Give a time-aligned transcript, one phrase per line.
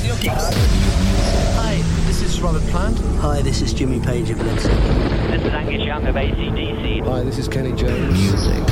[0.00, 0.54] Radio Kicks.
[1.56, 2.98] Hi, this is Robert Plant.
[3.18, 5.30] Hi, this is Jimmy Page of Led Zeppelin.
[5.30, 7.04] This is Angus Young of ACDC.
[7.04, 8.18] Hi, this is Kenny Jones.
[8.18, 8.64] Music.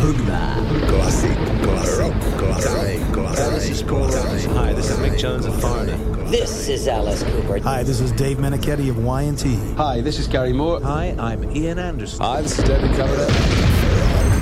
[0.00, 0.88] Hoogba.
[0.88, 3.52] Classic, classic, rock, classic, classic.
[3.52, 5.98] This is Paul Hi, this is Mick Jones of Foreigner.
[6.30, 7.58] This is Alice Cooper.
[7.58, 9.74] Hi, this is Dave Meniketti of Y&T.
[9.74, 10.80] Hi, this is Gary Moore.
[10.80, 12.20] Hi, I'm Ian Anderson.
[12.24, 13.28] Hi, this is David Coverdale.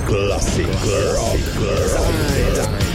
[0.07, 2.88] Classic, classic, classic.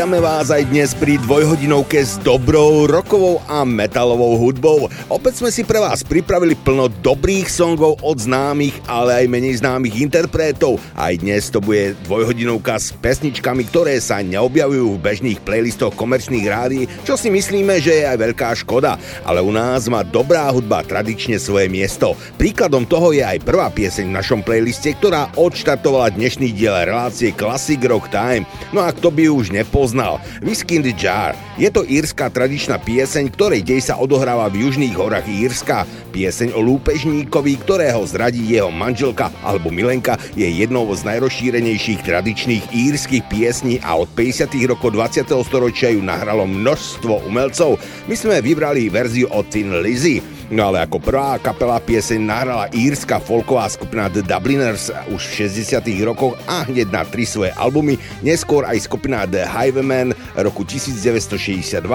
[0.00, 4.88] Vítame vás aj dnes pri dvojhodinovke s dobrou rokovou a metalovou hudbou.
[5.12, 10.00] Opäť sme si pre vás pripravili plno dobrých songov od známych, ale aj menej známych
[10.00, 10.80] interpretov.
[10.96, 16.88] Aj dnes to bude dvojhodinovka s pesničkami, ktoré sa neobjavujú v bežných playlistoch komerčných rádií,
[17.04, 18.96] čo si myslíme, že je aj veľká škoda.
[19.20, 22.16] Ale u nás má dobrá hudba tradične svoje miesto.
[22.40, 27.76] Príkladom toho je aj prvá pieseň v našom playliste, ktorá odštartovala dnešný diel relácie Classic
[27.84, 28.48] Rock Time.
[28.72, 30.22] No a kto by už ne poznal.
[30.38, 31.34] Whisky in the Jar.
[31.58, 35.82] Je to írska tradičná pieseň, ktorej dej sa odohráva v južných horách Írska.
[36.14, 43.26] Pieseň o lúpežníkovi, ktorého zradí jeho manželka alebo milenka, je jednou z najrozšírenejších tradičných írskych
[43.26, 44.54] piesní a od 50.
[44.70, 45.26] rokov 20.
[45.42, 47.82] storočia ju nahralo množstvo umelcov.
[48.06, 50.22] My sme vybrali verziu od Tin Lizzy.
[50.50, 55.78] No ale ako prvá kapela pieseň nahrala írska folková skupina The Dubliners už v 60
[56.02, 60.10] rokoch a hneď na tri svoje albumy, neskôr aj skupina The Highwaymen
[60.42, 61.86] roku 1962,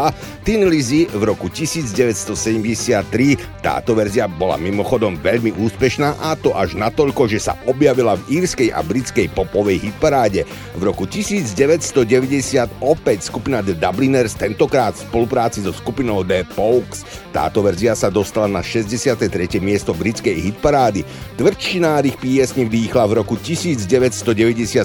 [0.48, 3.04] Tin Lizzy v roku 1973.
[3.60, 8.72] Táto verzia bola mimochodom veľmi úspešná a to až natoľko, že sa objavila v írskej
[8.72, 10.48] a britskej popovej hitparáde.
[10.80, 17.25] V roku 1990 opäť skupina The Dubliners tentokrát v spolupráci so skupinou The Pokes.
[17.36, 19.28] Táto verzia sa dostala na 63.
[19.60, 21.04] miesto britskej hitparády.
[21.36, 23.84] Tvrdšinárich piesni vdýchla v roku 1990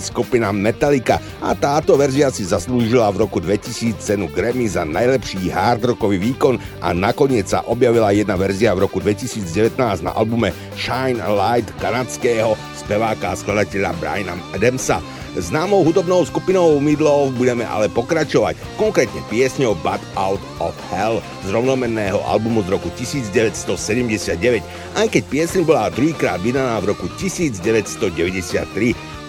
[0.03, 6.19] skupina Metallica a táto verzia si zaslúžila v roku 2000 cenu Grammy za najlepší hardrockový
[6.19, 11.71] výkon a nakoniec sa objavila jedna verzia v roku 2019 na albume Shine a Light
[11.79, 14.99] kanadského speváka a skladateľa Briana Adamsa.
[15.39, 22.19] Známou hudobnou skupinou Midlov budeme ale pokračovať, konkrétne piesňou But Out of Hell z rovnomenného
[22.27, 24.59] albumu z roku 1979,
[24.99, 28.11] aj keď piesň bola druhýkrát vydaná v roku 1993.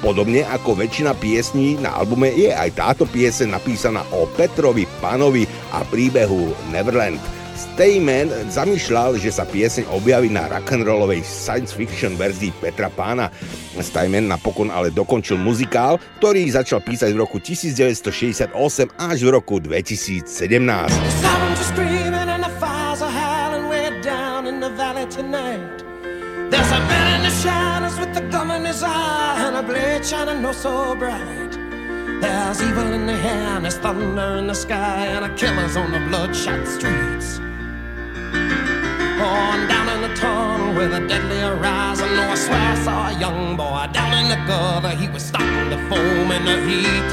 [0.02, 5.86] Podobne ako väčšina piesní na albume je aj táto piese napísaná o Petrovi, Panovi a
[5.86, 7.41] príbehu Neverland.
[7.62, 13.30] Stayman zamýšľal, že sa pieseň objaví na rock'n'rollovej science fiction verzii Petra Pána.
[13.78, 18.58] Stayman napokon ale dokončil muzikál, ktorý začal písať v roku 1968
[18.98, 20.26] až v roku 2017.
[32.22, 35.90] There's evil in the air and there's thunder in the sky and a killer's on
[35.92, 37.42] the bloodshot streets.
[38.34, 42.10] On down in the tunnel with a deadly horizon.
[42.10, 44.96] Oh, I swear I saw a young boy down in the gutter.
[44.96, 47.10] He was starting to foam in the heat.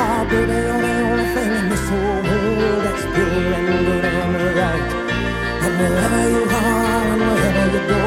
[0.00, 4.34] Oh, baby, you're the only thing in this whole world that's pure and good and
[4.58, 4.90] right.
[5.64, 8.04] And wherever you are and wherever you go,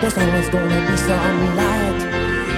[0.00, 2.00] there's always gonna be some light.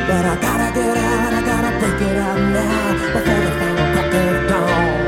[0.08, 3.69] But I gotta get out, I gotta break it out now before the
[4.15, 5.01] of dawn.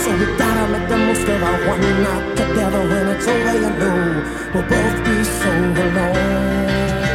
[0.00, 2.82] So we gotta make the most of our one night together.
[2.90, 4.00] When it's over, you know
[4.52, 5.50] we'll both be so
[5.84, 7.05] alone.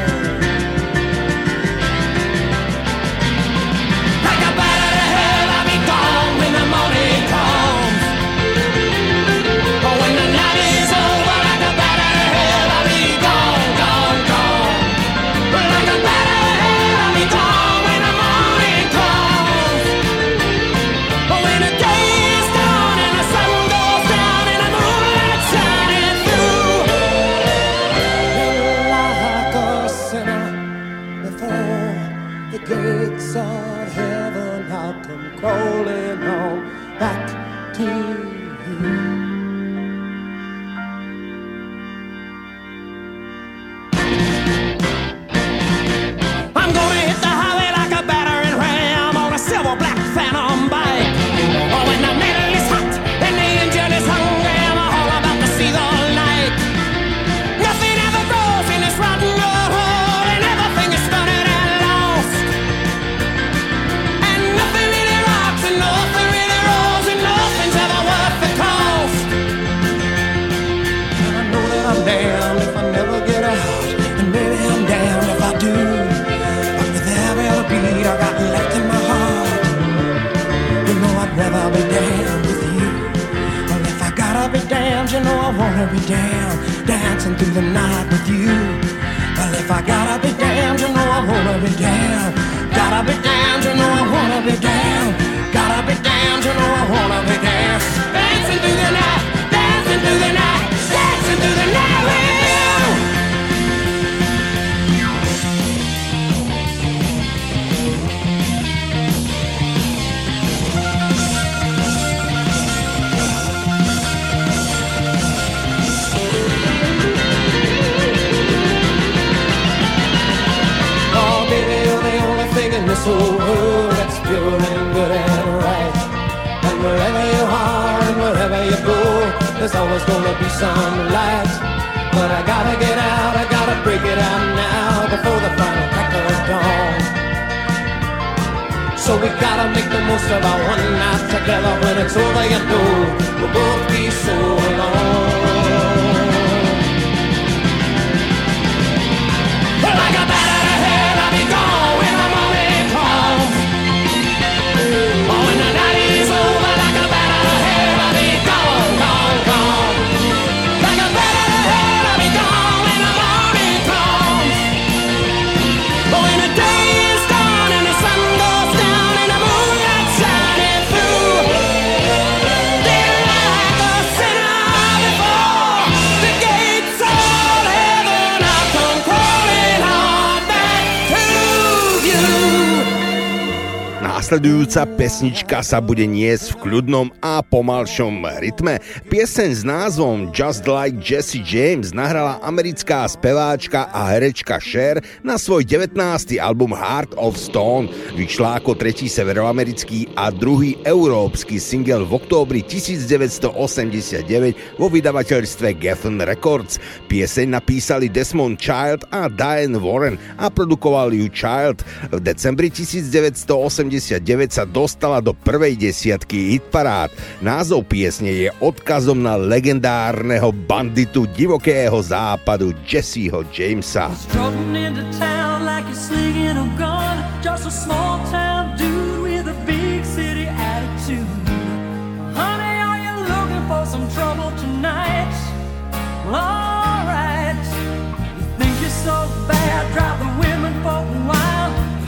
[185.02, 188.80] pesnička sa bude niesť v kľudnom a pomalšom rytme.
[189.12, 195.68] Pieseň s názvom Just Like Jesse James nahrala americká speváčka a herečka Cher na svoj
[195.68, 196.00] 19.
[196.40, 197.92] album Heart of Stone.
[198.16, 206.80] Vyšla ako tretí severoamerický a druhý európsky single v októbri 1989 vo vydavateľstve Geffen Records.
[207.12, 211.84] Pieseň napísali Desmond Child a Diane Warren a produkoval ju Child.
[212.16, 214.24] V decembri 1989
[214.56, 217.12] sa dostala do prvej desiatky hitparád.
[217.42, 224.14] Názov piesne je odkazom na legendárneho banditu divokého západu Jesseho Jamesa.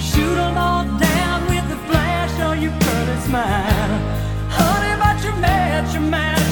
[0.03, 3.72] Shoot them all down with a flash on your pretty smile.
[5.93, 6.42] your mind.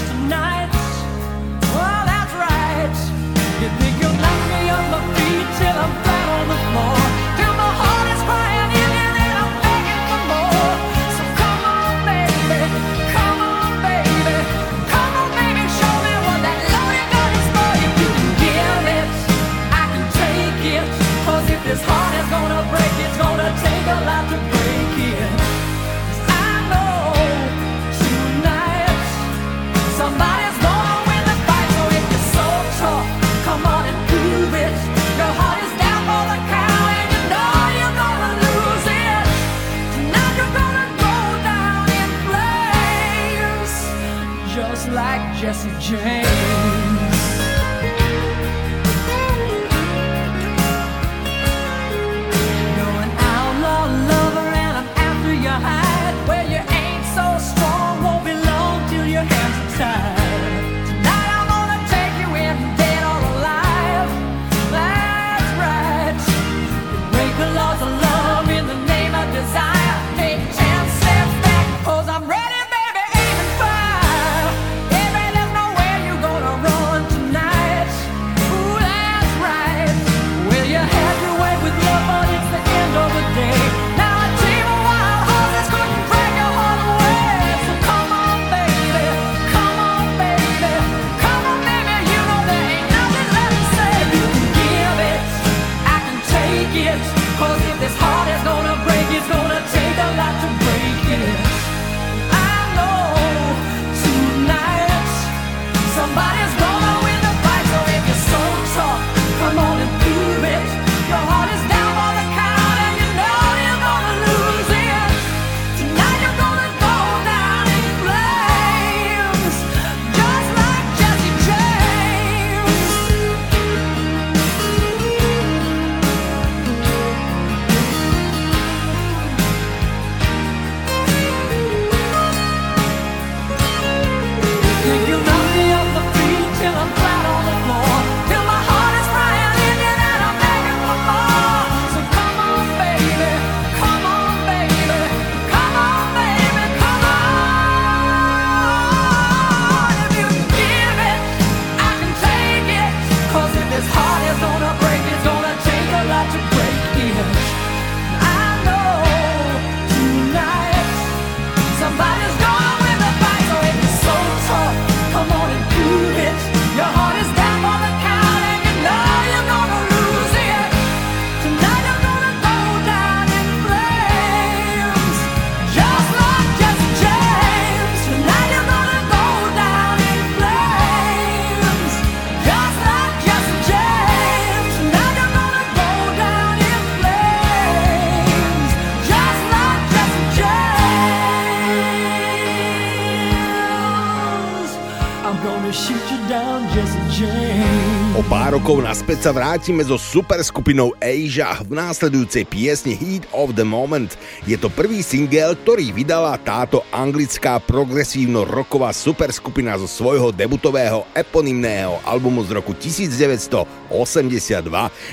[198.62, 204.14] rokov naspäť sa vrátime so superskupinou Asia v následujúcej piesni Heat of the Moment.
[204.46, 212.46] Je to prvý single, ktorý vydala táto anglická progresívno-roková superskupina zo svojho debutového eponymného albumu
[212.46, 213.90] z roku 1982.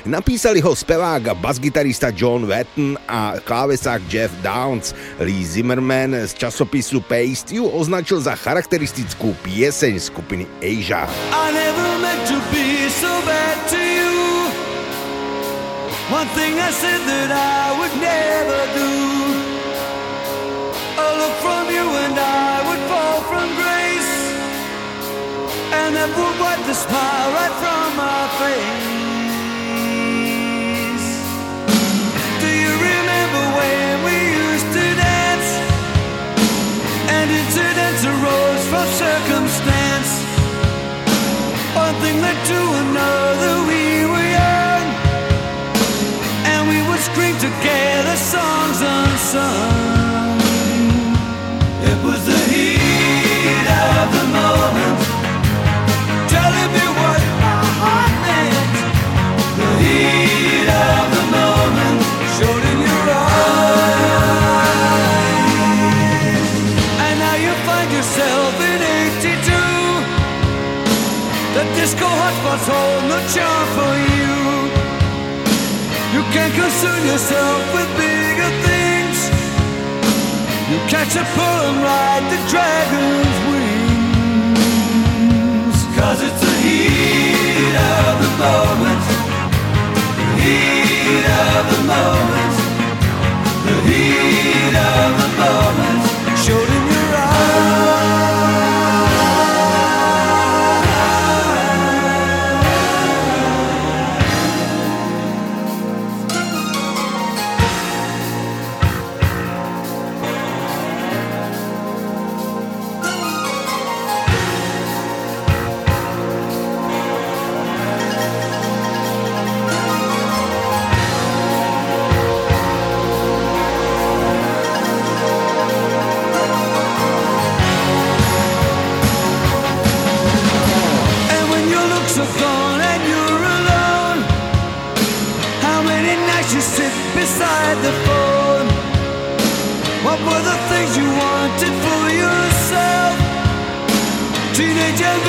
[0.05, 4.93] Napísali ho spevák a basgitarista John Wetton a klávesák Jeff Downs.
[5.25, 11.09] Lee Zimmerman z časopisu Paste ju označil za charakteristickú pieseň skupiny Asia.
[11.33, 14.15] I never like to be so bad to you.
[16.11, 18.93] One thing I said that I would never do.
[21.05, 24.15] A look from you and I would fall from grace,
[25.81, 28.98] and that would wipe the smile right from my face.
[49.39, 49.78] One
[71.89, 74.37] disco hotspots hold no charm for you.
[76.15, 79.19] You can't concern yourself with bigger things.
[80.71, 83.79] You catch a pull and ride the dragon's wings.
[85.97, 89.05] Cause it's the heat of the moment.
[90.19, 92.48] The heat of the moment.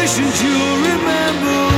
[0.08, 1.69] you'll remember.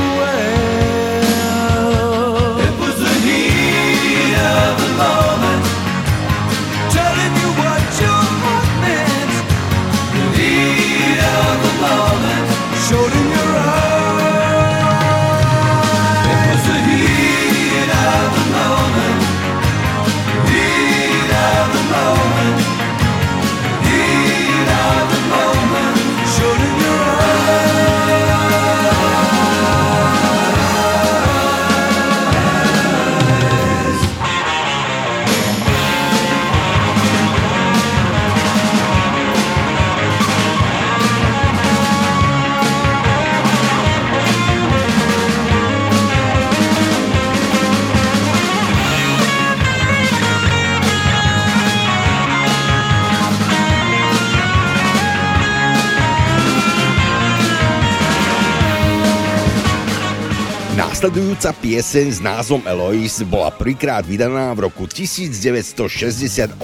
[61.02, 66.54] Nasledujúca pieseň s názvom Eloise bola prvýkrát vydaná v roku 1968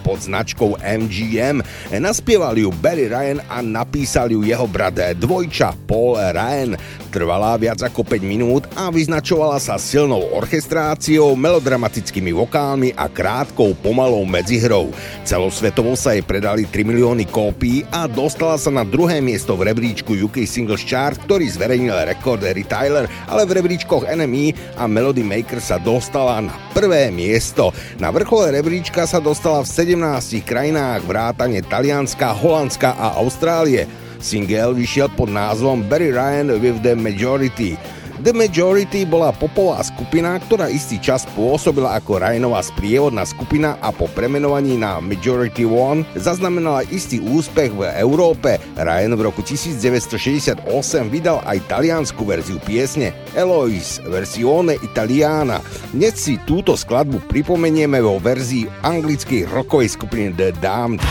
[0.00, 1.60] pod značkou MGM.
[2.00, 6.72] Naspieval ju Barry Ryan a napísal ju jeho brat dvojča Paul Ryan.
[7.12, 14.24] Trvala viac ako 5 minút a vyznačovala sa silnou orchestráciou, melodramatickými vokálmi a krátkou pomalou
[14.24, 14.88] medzihrou.
[15.20, 20.16] Celosvetovo sa jej predali 3 milióny kópií a dostala sa na druhé miesto v rebríčku
[20.24, 25.60] UK Singles Chart, ktorý zverejnil rekord Harry Tyler, ale v rebríčkoch NME a Melody Maker
[25.60, 27.76] sa dostala na prvé miesto.
[28.00, 33.84] Na vrchole rebríčka sa dostala v 17 krajinách vrátane Talianska, Holandska a Austrálie.
[34.22, 37.74] Single vyšiel pod názvom Barry Ryan with the Majority.
[38.22, 44.06] The Majority bola popová skupina, ktorá istý čas pôsobila ako Ryanová sprievodná skupina a po
[44.06, 48.62] premenovaní na Majority One zaznamenala istý úspech v Európe.
[48.78, 50.62] Ryan v roku 1968
[51.10, 55.58] vydal aj taliansku verziu piesne Eloise, versione italiana.
[55.90, 61.02] Dnes si túto skladbu pripomenieme vo verzii anglickej rockovej skupiny The Damned.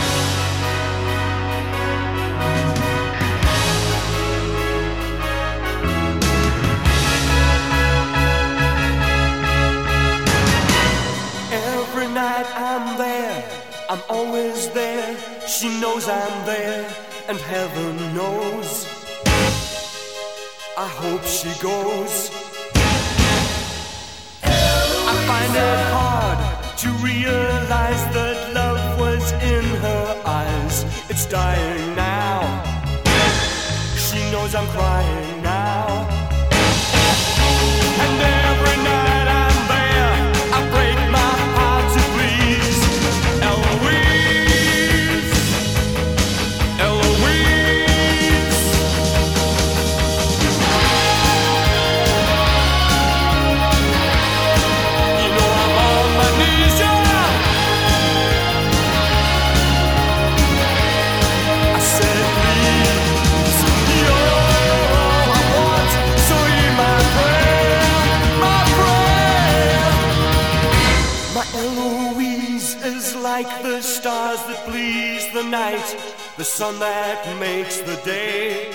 [76.38, 78.72] The sun that makes the day,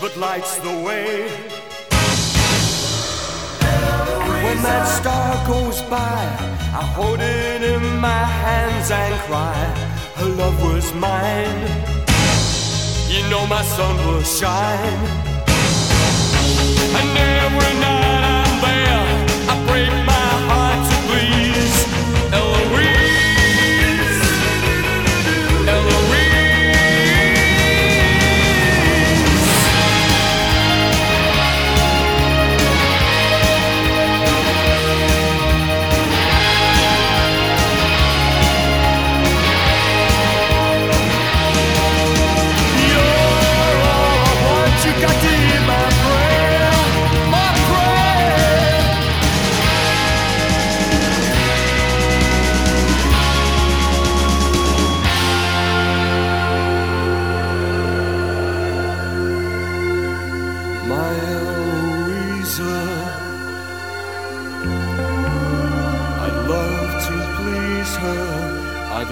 [0.00, 1.28] but lights the way.
[4.44, 6.22] When that star goes by,
[6.74, 9.64] I hold it in my hands and cry,
[10.16, 11.62] her love was mine.
[13.08, 15.06] You know my sun will shine.
[16.98, 17.99] And every night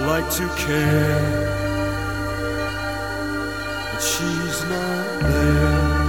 [0.09, 1.21] like to care,
[3.91, 5.99] but she's not there.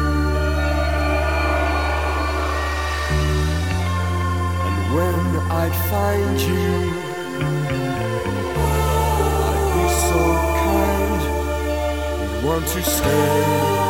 [4.67, 5.19] And when
[5.51, 6.73] I'd find you,
[9.51, 10.23] I'd be so
[10.65, 11.23] kind,
[12.23, 13.90] you'd want to stay.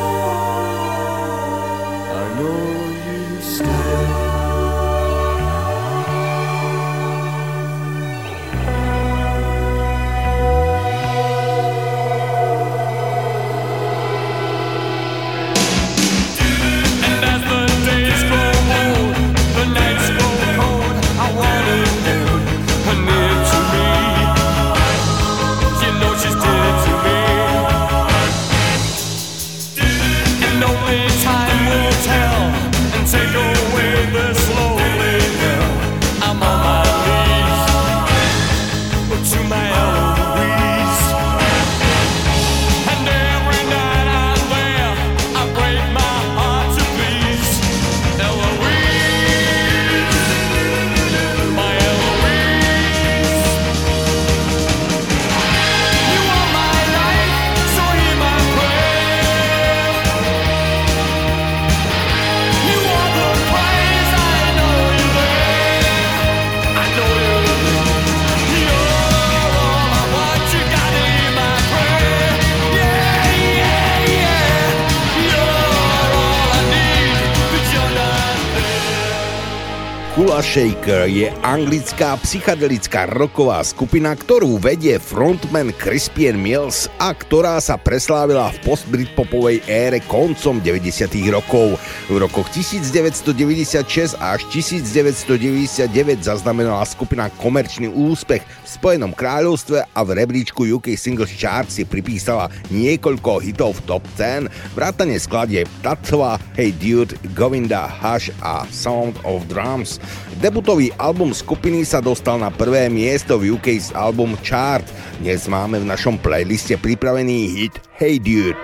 [80.50, 88.50] Shaker je anglická psychedelická roková skupina, ktorú vedie frontman Crispian Mills a ktorá sa preslávila
[88.50, 91.06] v post-britpopovej ére koncom 90.
[91.30, 91.78] rokov.
[92.10, 95.86] V rokoch 1996 až 1999
[96.18, 102.50] zaznamenala skupina komerčný úspech v Spojenom kráľovstve a v rebríčku UK Singles Chart si pripísala
[102.74, 109.46] niekoľko hitov v top 10, vrátane skladie Tatva, Hey Dude, Govinda, Hush a Sound of
[109.46, 110.02] Drums.
[110.40, 114.81] Debutový album skupiny sa dostal na prvé miesto v UK's album Chart.
[115.20, 118.57] Dnes máme v našom playliste pripravený hit Hey Dude.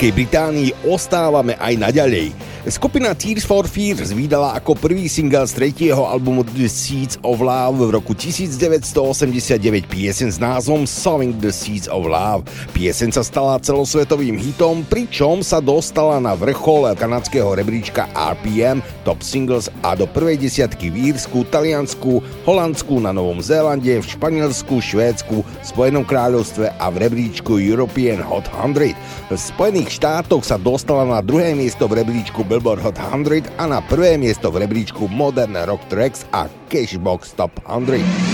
[0.00, 2.32] Veľkej Británii ostávame aj naďalej.
[2.72, 7.88] Skupina Tears for Fears vydala ako prvý single z tretieho albumu The Seeds of Love
[7.88, 12.48] v roku 1989 piesen s názvom Sowing the Seeds of Love.
[12.72, 19.68] Piesen sa stala celosvetovým hitom, pričom sa dostala na vrchol kanadského rebríčka RPM Top Singles
[19.84, 26.08] a do prvej desiatky v Írsku, Taliansku, Holandsku, na Novom Zélande, v Španielsku, Švédsku, Spojenom
[26.08, 28.96] kráľovstve a v rebríčku European Hot 100.
[29.30, 33.78] V Spojených štátoch sa dostala na druhé miesto v rebríčku Billboard Hot 100 a na
[33.78, 38.29] prvé miesto v rebríčku Modern Rock Tracks a Cashbox Top 100.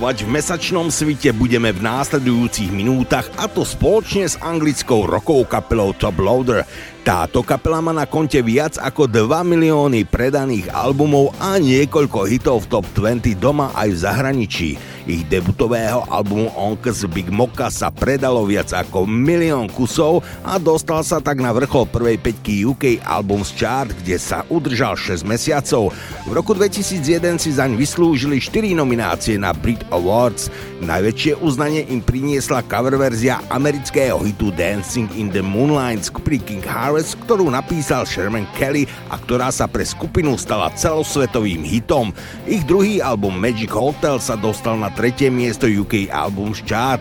[0.00, 5.92] Tancovať v mesačnom svite budeme v následujúcich minútach a to spoločne s anglickou rokovou kapelou
[5.92, 6.64] Top Loader.
[7.10, 12.78] Táto kapela má na konte viac ako 2 milióny predaných albumov a niekoľko hitov v
[12.78, 14.70] top 20 doma aj v zahraničí.
[15.10, 21.18] Ich debutového albumu Onk's Big Mocha sa predalo viac ako milión kusov a dostal sa
[21.18, 25.90] tak na vrchol prvej peťky UK Albums Chart, kde sa udržal 6 mesiacov.
[26.28, 30.52] V roku 2001 si zaň vyslúžili 4 nominácie na Brit Awards.
[30.84, 36.99] Najväčšie uznanie im priniesla cover verzia amerického hitu Dancing in the Moonlight skupiny King Harvest,
[37.02, 42.12] ktorú napísal Sherman Kelly a ktorá sa pre skupinu stala celosvetovým hitom.
[42.44, 47.00] Ich druhý album Magic Hotel sa dostal na tretie miesto UK Albums Chart.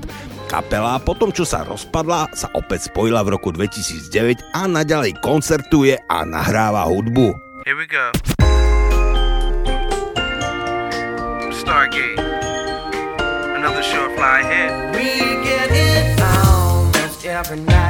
[0.50, 5.94] Kapela po tom, čo sa rozpadla, sa opäť spojila v roku 2009 a naďalej koncertuje
[6.10, 7.38] a nahráva hudbu.
[7.70, 8.10] Here we go.
[11.54, 12.18] Stargate.
[13.54, 14.72] Another short fly hit.
[14.98, 17.89] We get it almost every night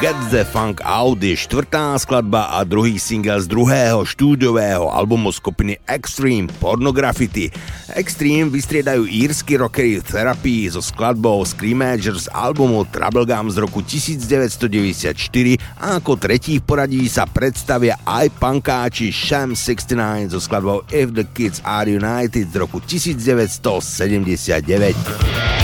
[0.00, 6.48] The Funk Out je štvrtá skladba a druhý single z druhého štúdiového albumu skupiny Extreme
[6.56, 7.52] Pornografity.
[7.92, 16.00] Extreme vystriedajú írsky rockery Therapy so skladbou Screamagers z albumu Troublegum z roku 1994 a
[16.00, 21.60] ako tretí v poradí sa predstavia aj punkáči Sham 69 so skladbou If the Kids
[21.60, 25.59] Are United z roku 1979.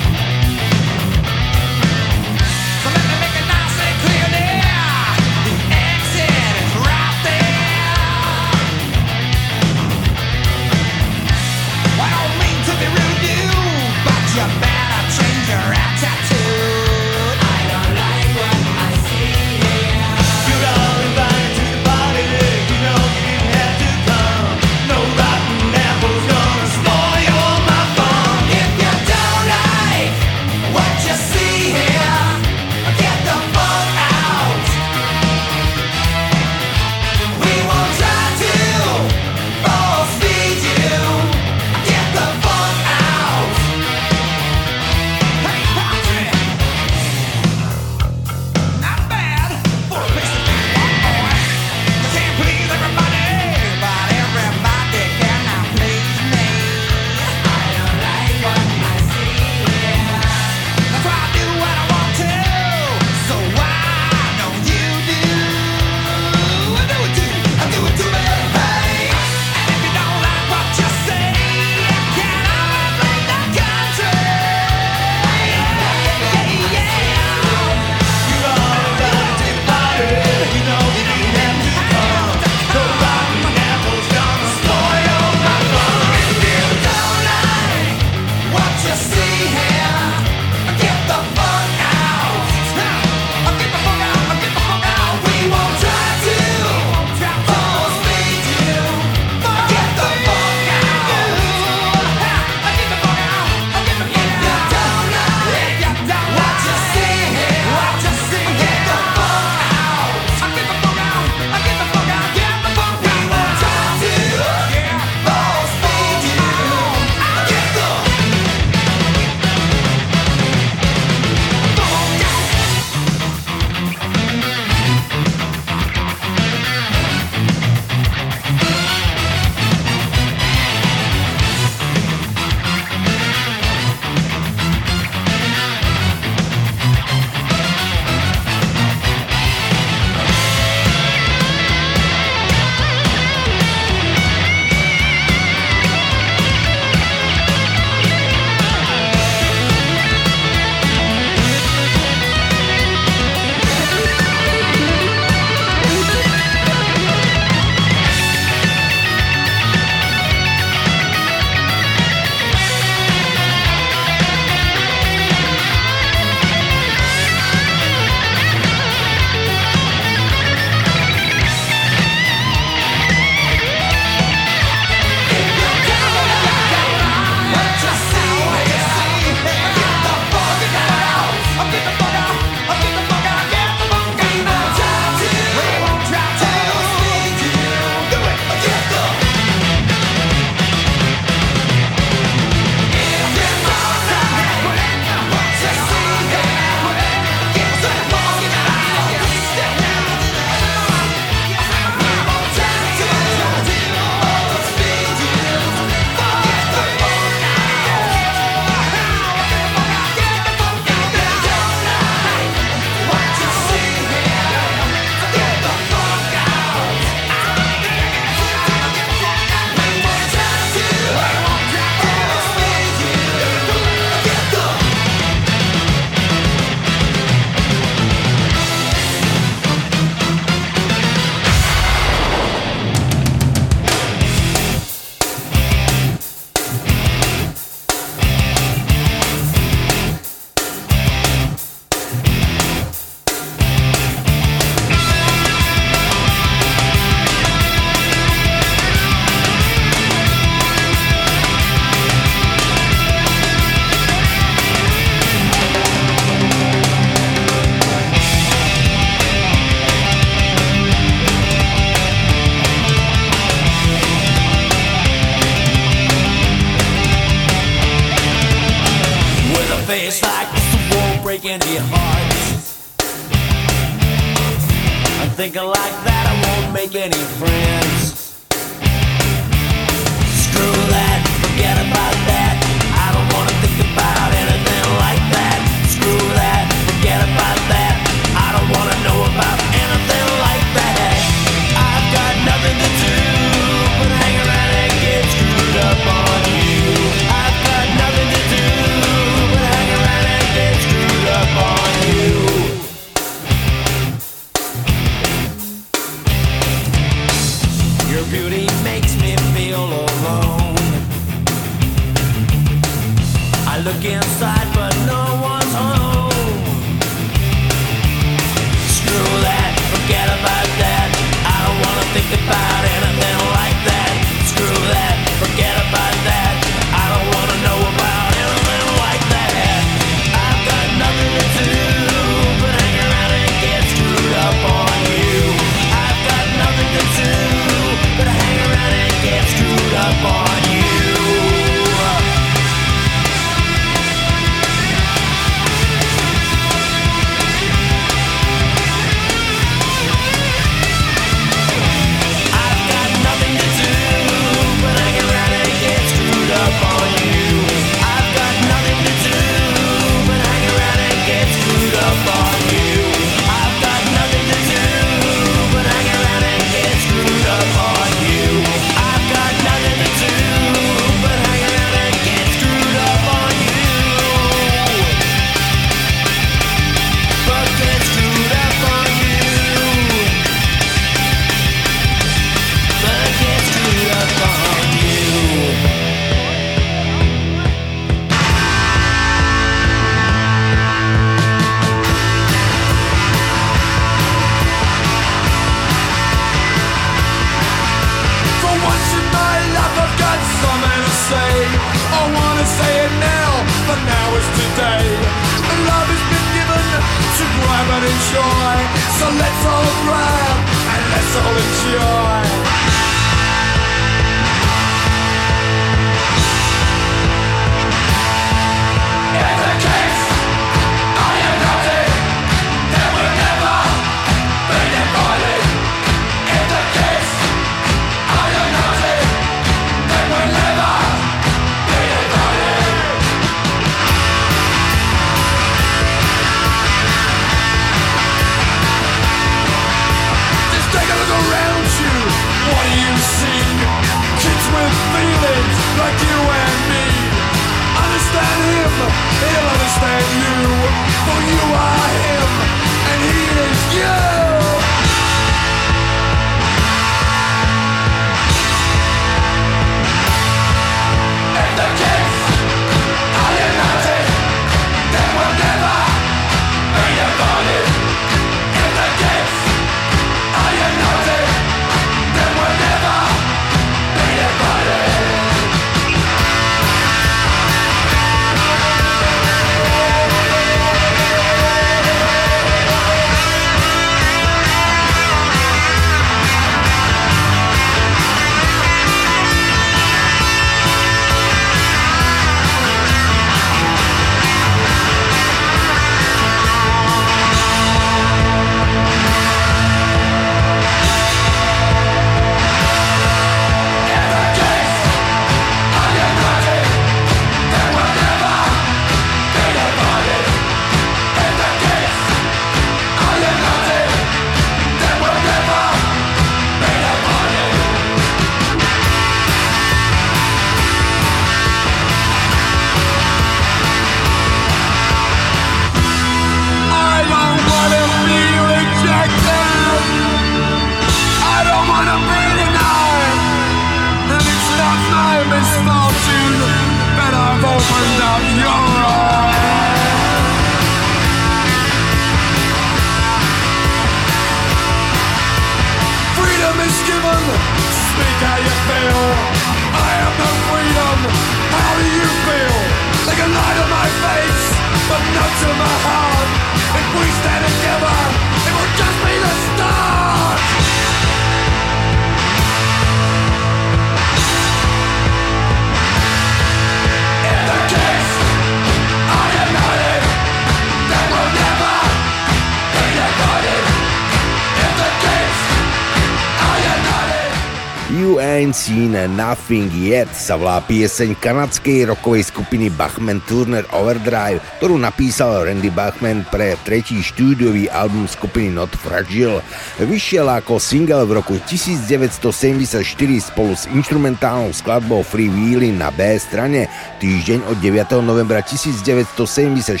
[579.28, 586.48] Nothing Yet sa volá pieseň kanadskej rokovej skupiny Bachman Turner Overdrive, ktorú napísal Randy Bachman
[586.48, 589.60] pre tretí štúdiový album skupiny Not Fragile.
[590.00, 593.04] Vyšiel ako single v roku 1974
[593.42, 596.88] spolu s instrumentálnou skladbou Free Wheeling na B strane.
[597.20, 598.24] Týždeň od 9.
[598.24, 600.00] novembra 1974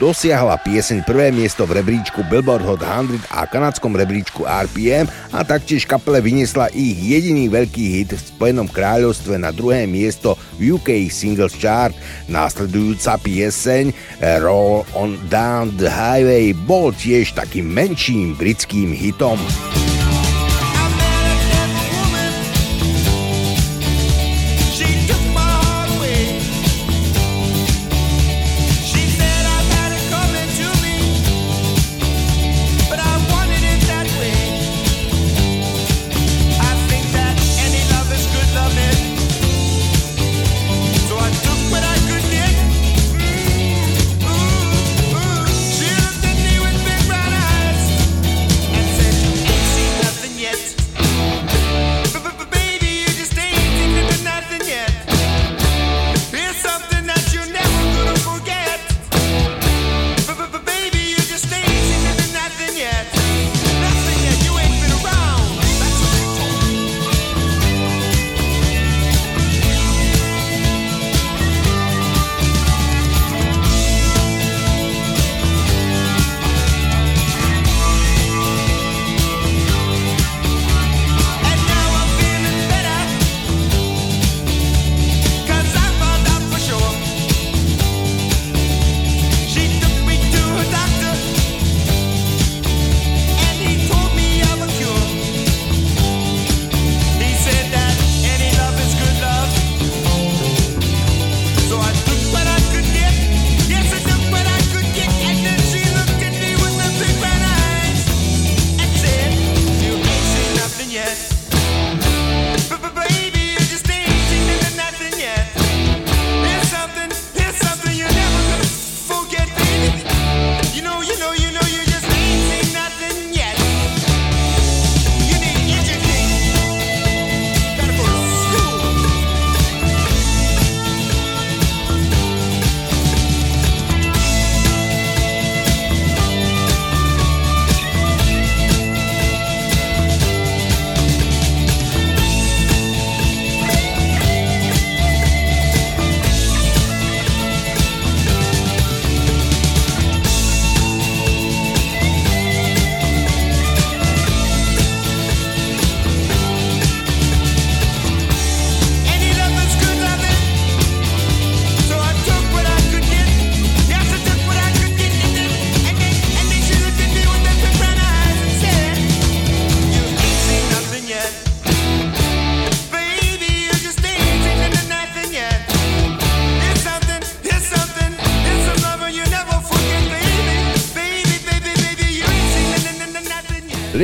[0.00, 5.84] dosiahla pieseň prvé miesto v rebríčku Billboard Hot 100 a kanadskom rebríčku RPM a taktiež
[5.84, 8.22] kapele vyniesla ich jediný veľký hit v
[8.56, 11.92] Spojenom kráľovstve na druhé miesto v UK Singles Chart.
[12.24, 13.92] Následujúca pieseň
[14.40, 19.36] Roll on Down the Highway bol tiež takým menším britským hitom.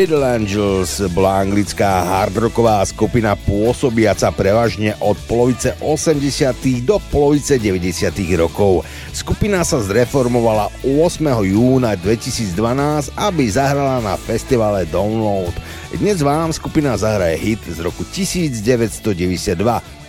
[0.02, 6.82] Little Angels bola anglická hardrocková skupina pôsobiaca prevažne od polovice 80.
[6.82, 8.10] do polovice 90.
[8.34, 8.82] rokov.
[9.14, 11.22] Skupina sa zreformovala 8.
[11.46, 15.54] júna 2012, aby zahrala na festivale Download.
[15.94, 19.54] Dnes vám skupina zahraje hit z roku 1992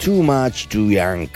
[0.02, 1.30] Too Much Too Young.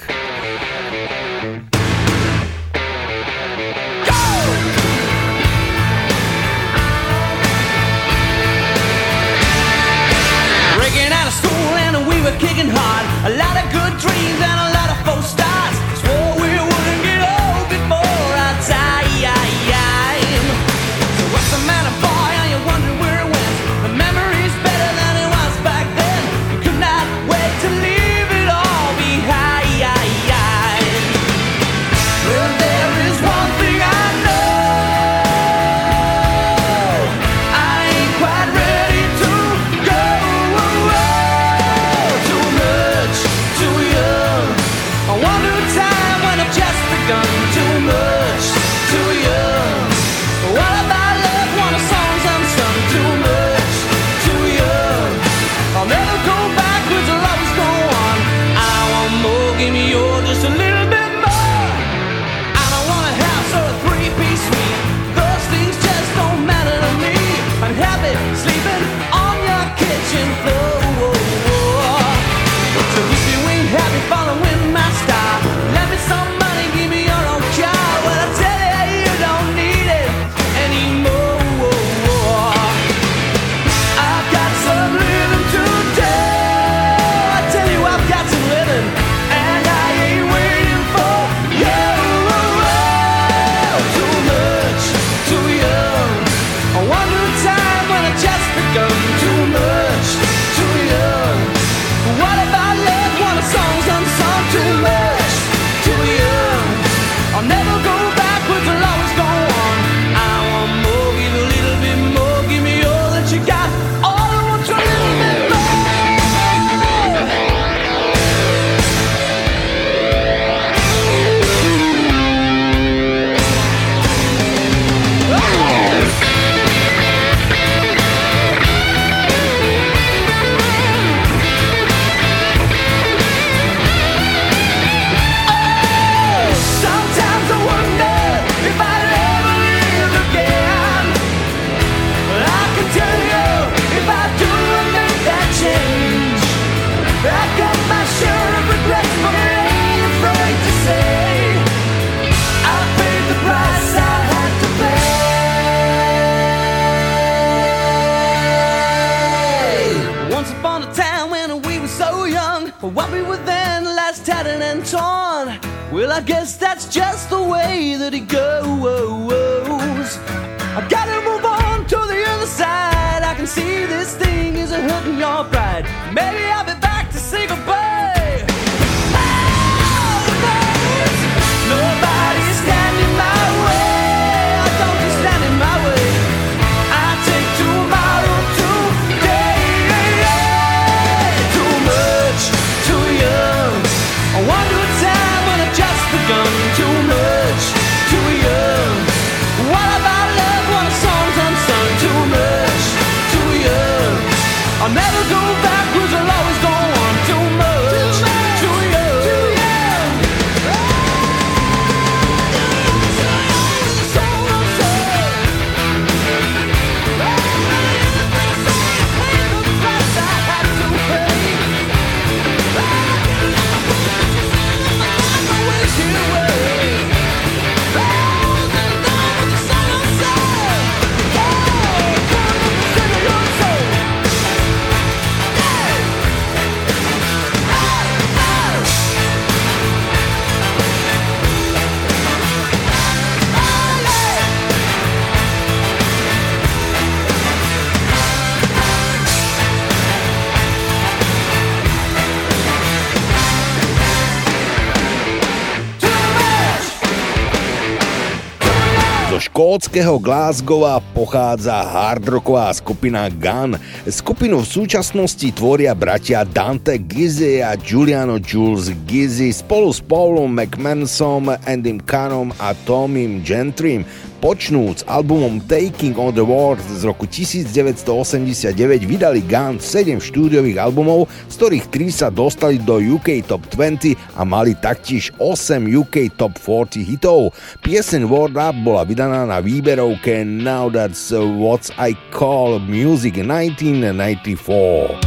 [259.78, 263.78] škótskeho Glasgowa pochádza hardrocková skupina Gun.
[264.09, 271.53] Skupinu v súčasnosti tvoria bratia Dante Gizzy a Giuliano Jules Gizzy spolu s Paulom McMansom,
[271.69, 274.01] Andym Canom a Tomim Gentrym
[274.38, 281.25] počnúc albumom Taking on the World z roku 1989 vydali Gun 7 štúdiových albumov
[281.58, 287.01] ktorých 3 sa dostali do UK Top 20 a mali taktiež 8 UK Top 40
[287.01, 287.58] hitov.
[287.82, 295.26] Pieseň World Up bola vydaná na výberovke Now That's What I Call Music 1994.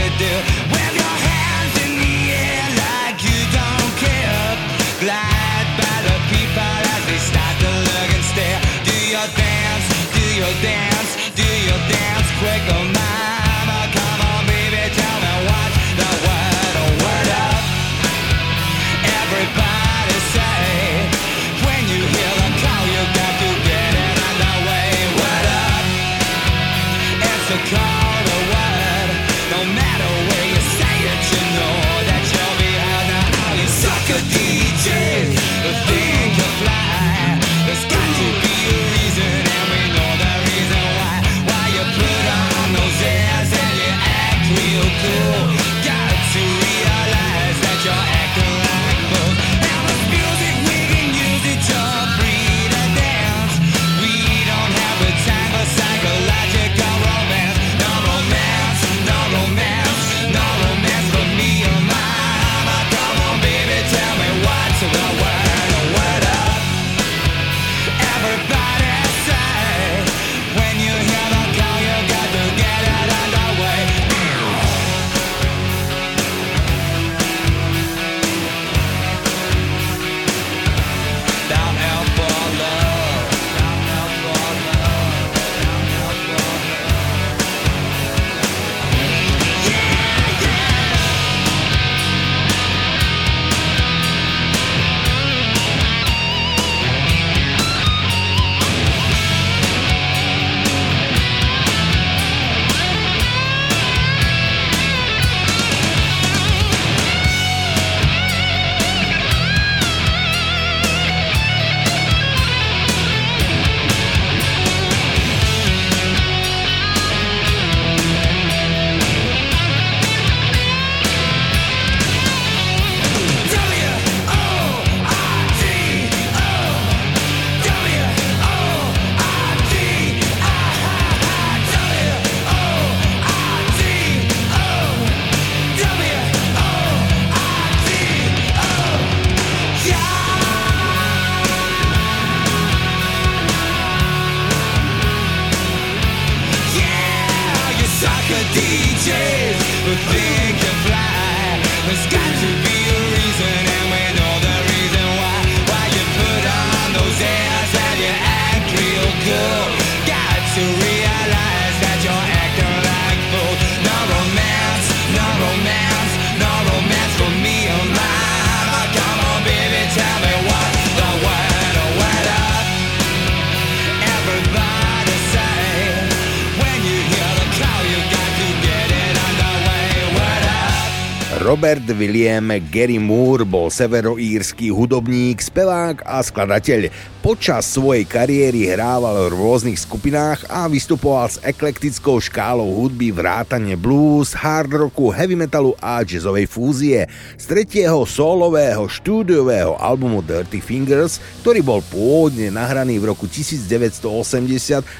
[181.61, 187.11] bad William Gary Moore bol severoírsky hudobník, spevák a skladateľ.
[187.21, 194.33] Počas svojej kariéry hrával v rôznych skupinách a vystupoval s eklektickou škálou hudby vrátane blues,
[194.33, 197.05] hard rocku, heavy metalu a jazzovej fúzie.
[197.37, 204.01] Z tretieho solového štúdiového albumu Dirty Fingers, ktorý bol pôvodne nahraný v roku 1980,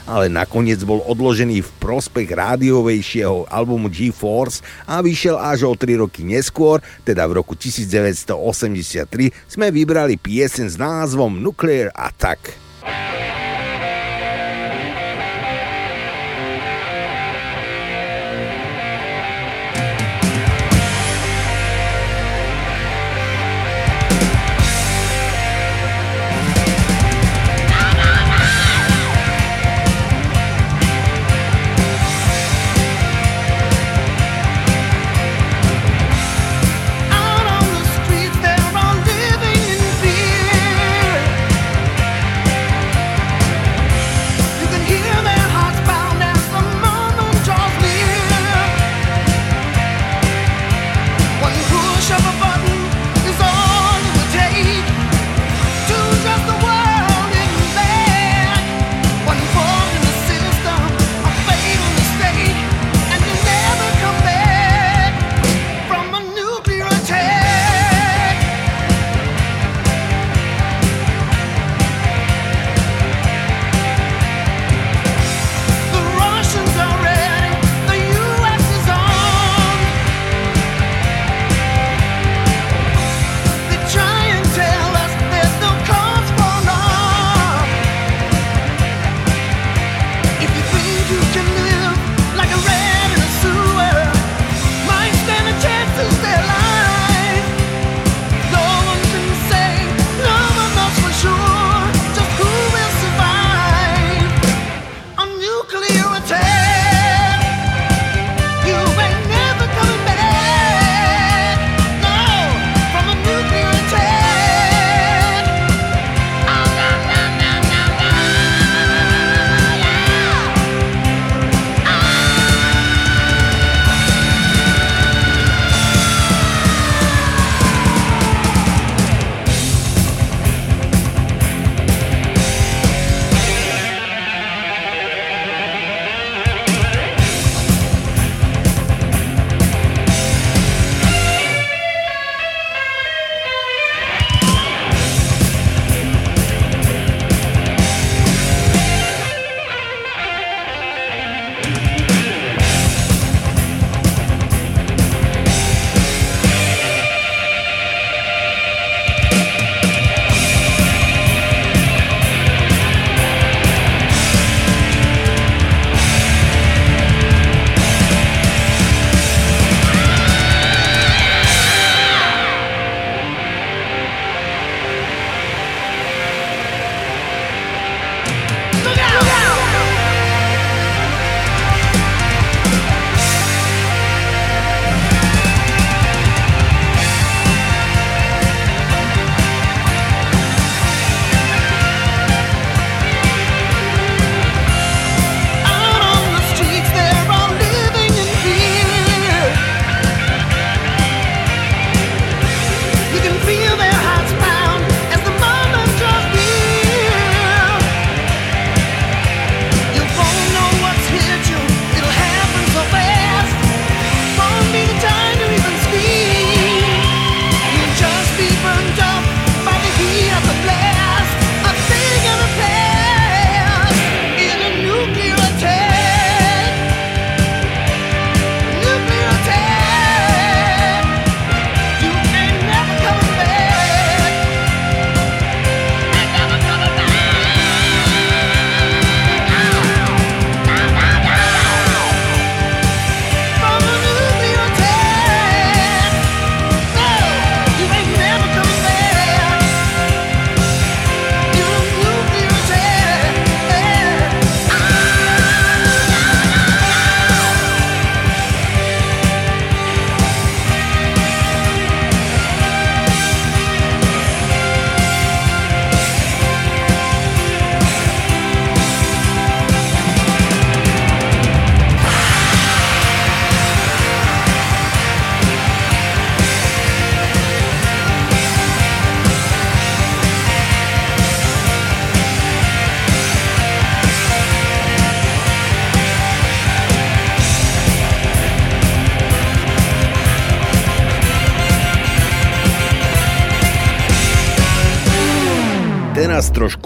[0.06, 6.22] ale nakoniec bol odložený v prospech rádiovejšieho albumu G-Force a vyšiel až o 3 roky
[6.22, 12.61] neskôr, teda v roku 1983, sme vybrali piesen s názvom Nuclear Attack.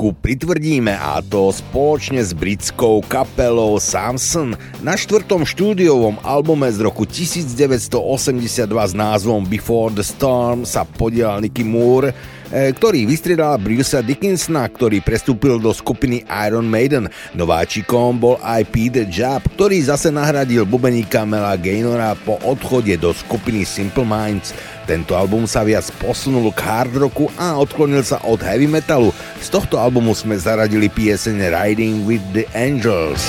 [0.06, 4.54] Trošku pritvrdíme a to spoločne s britskou kapelou Samson.
[4.86, 11.66] Na štvrtom štúdiovom albume z roku 1982 s názvom Before the Storm sa podielal Nicky
[11.66, 12.14] Moore,
[12.56, 17.12] ktorý vystriedal Brucea Dickinsona, ktorý prestúpil do skupiny Iron Maiden.
[17.36, 23.68] Nováčikom bol aj Pete Jab, ktorý zase nahradil bubeníka Mela Gaynora po odchode do skupiny
[23.68, 24.56] Simple Minds.
[24.88, 29.12] Tento album sa viac posunul k hard rocku a odklonil sa od heavy metalu.
[29.42, 33.20] Z tohto albumu sme zaradili pieseň Riding with the Angels.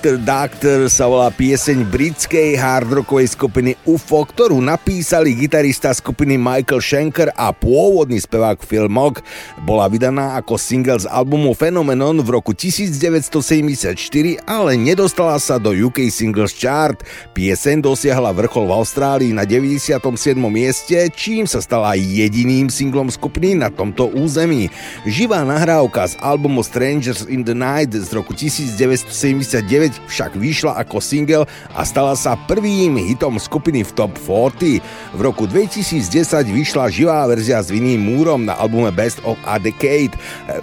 [0.00, 7.28] Doctor Doctor sa volá pieseň britskej hardrockovej skupiny UFO, ktorú napísali gitarista skupiny Michael Schenker
[7.36, 9.20] a pôvodný spevák Phil Mock.
[9.60, 13.92] Bola vydaná ako single z albumu Phenomenon v roku 1974,
[14.48, 16.96] ale nedostala sa do UK Singles Chart.
[17.36, 20.00] Pieseň dosiahla vrchol v Austrálii na 97.
[20.48, 24.72] mieste, čím sa stala jediným singlom skupiny na tomto území.
[25.04, 28.32] Živá nahrávka z albumu Strangers in the Night z roku
[29.90, 31.44] 1970 však vyšla ako single
[31.74, 34.82] a stala sa prvým hitom skupiny v Top 40.
[35.16, 40.14] V roku 2010 vyšla živá verzia s Vinným Múrom na albume Best of a Decade.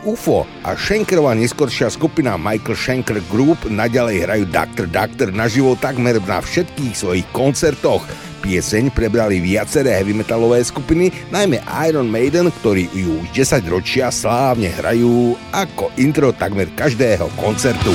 [0.08, 4.86] UFO a Schenkerova neskoršia skupina Michael Schenker Group naďalej hrajú Dr.
[4.88, 8.06] Doctor naživo takmer na všetkých svojich koncertoch.
[8.38, 11.58] Pieseň prebrali viaceré heavy metalové skupiny, najmä
[11.90, 17.92] Iron Maiden, ktorí ju už 10 ročia slávne hrajú ako intro takmer každého koncertu.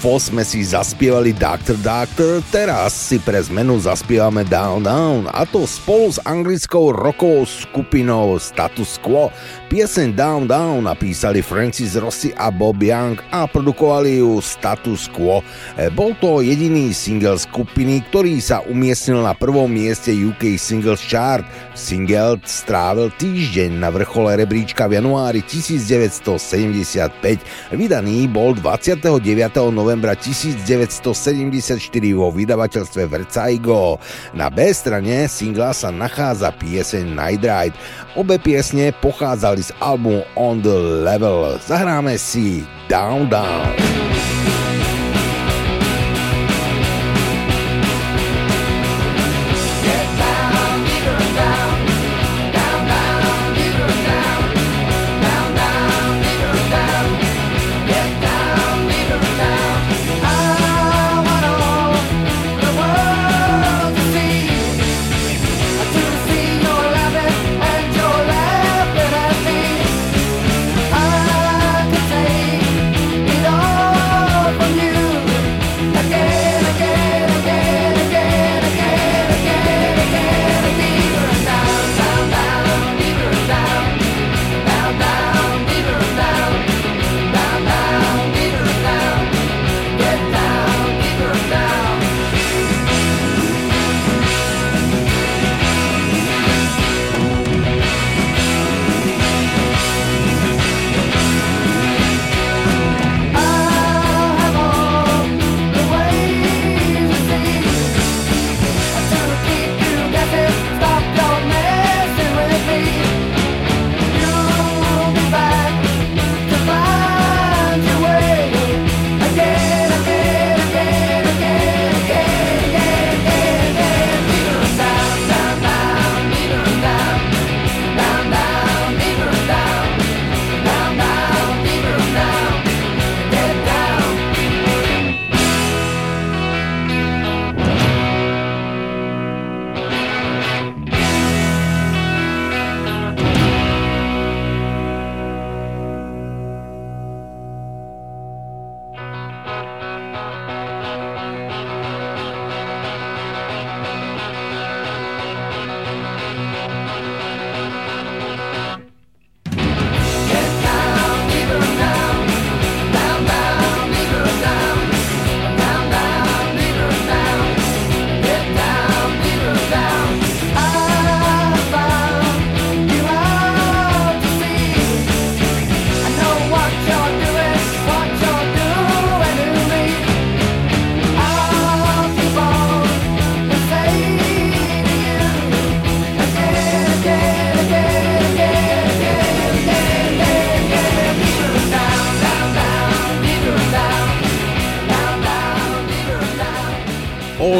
[0.00, 6.08] Sme si zaspievali Doctor Doctor, teraz si pre zmenu zaspievame Down Down a to spolu
[6.08, 9.28] s anglickou rokovou skupinou Status Quo.
[9.68, 15.44] Pieseň Down Down napísali Francis Rossi a Bob Young a produkovali ju Status Quo.
[15.76, 21.44] E, bol to jediný single skupiny, ktorý sa umiestnil na prvom mieste UK Singles Chart.
[21.76, 27.76] Single strávil týždeň na vrchole rebríčka v januári 1975.
[27.76, 28.96] Vydaný bol 29.
[29.70, 31.82] novembra 1974
[32.14, 33.98] vo vydavateľstve Vercaigo.
[34.36, 37.74] Na B strane singla sa nachádza pieseň Night Ride.
[38.14, 41.58] Obe piesne pochádzali z albumu On The Level.
[41.64, 44.29] Zahráme si Down Down.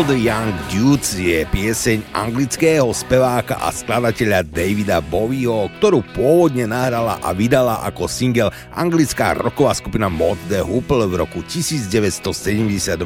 [0.01, 7.85] Young Dudes je pieseň anglického speváka a skladateľa Davida Bowieho, ktorú pôvodne nahrala a vydala
[7.85, 12.97] ako single anglická roková skupina Mod The Hoople v roku 1972.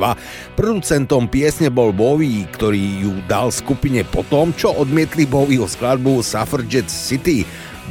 [0.55, 6.95] Producentom piesne bol Bowie, ktorý ju dal skupine po tom, čo odmietli Bowieho skladbu Suffragette
[6.95, 7.43] City.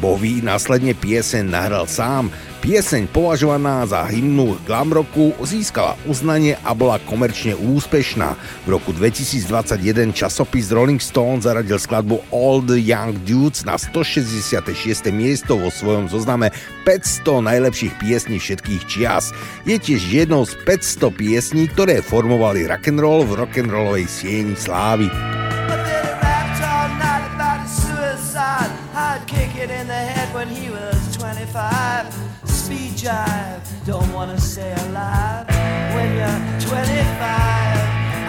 [0.02, 2.32] Bowie následne pieseň nahral sám,
[2.64, 8.40] Pieseň považovaná za hymnu glam roku získala uznanie a bola komerčne úspešná.
[8.64, 14.64] V roku 2021 časopis Rolling Stone zaradil skladbu All the Young Dudes na 166.
[15.12, 16.56] miesto vo svojom zozname
[16.88, 19.36] 500 najlepších piesní všetkých čias.
[19.68, 25.12] Je tiež jednou z 500 piesní, ktoré formovali rock'n'roll v rock'n'rollovej sieni slávy.
[33.04, 33.60] Jive.
[33.86, 35.46] Don't wanna stay alive
[35.94, 37.78] when you're 25.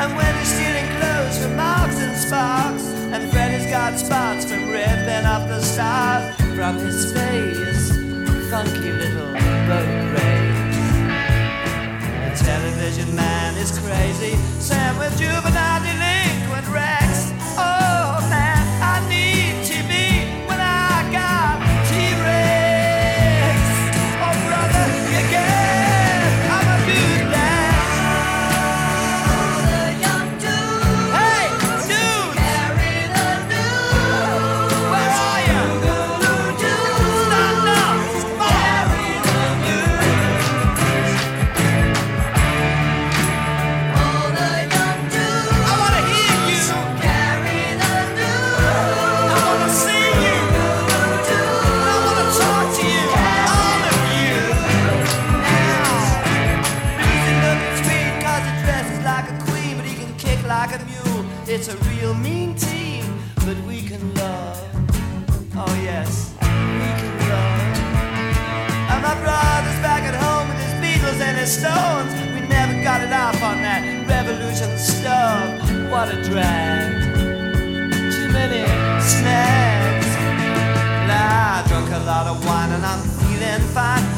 [0.01, 2.85] And when you're stealing clothes from Marks and Sparks.
[3.15, 7.87] And Freddy's got spots from ripping off the stars from his face.
[8.51, 9.33] Funky little
[9.69, 10.79] boat race.
[12.25, 14.35] The television man is crazy.
[14.59, 17.04] Sam with juvenile delinquent Rex.
[71.55, 72.13] Stones.
[72.35, 75.61] We never got it off on that revolution stuff.
[75.89, 77.15] What a drag.
[78.13, 78.67] Too many
[79.01, 80.09] snags.
[81.07, 84.14] Nah, I drunk a lot of wine and I'm feeling fine.